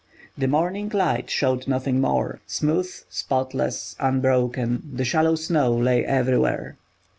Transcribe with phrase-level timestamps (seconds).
[0.35, 2.39] The morning light showed nothing more.
[2.47, 6.75] Smooth, spotless, unbroken, the shallow snow lay everywhere.